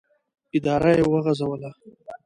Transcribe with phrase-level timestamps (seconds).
[0.57, 1.69] اداره یې وغځوله.